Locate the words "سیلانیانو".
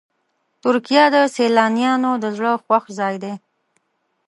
1.35-2.11